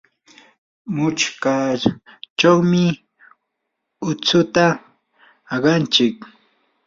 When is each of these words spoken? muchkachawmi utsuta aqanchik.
muchkachawmi 0.95 2.85
utsuta 4.09 4.65
aqanchik. 5.53 6.15